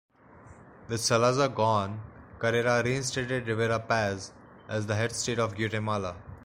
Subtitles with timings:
[0.87, 2.01] With Salazar gone,
[2.39, 4.33] Carrera reinstated Rivera Paz
[4.67, 6.15] as Head of State of Guatemala.